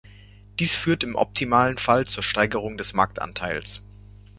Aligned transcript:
Dies 0.57 0.75
führt 0.75 1.03
im 1.03 1.13
optimalen 1.13 1.77
Fall 1.77 2.07
zur 2.07 2.23
Steigerung 2.23 2.75
des 2.75 2.93
Marktanteils. 2.95 3.83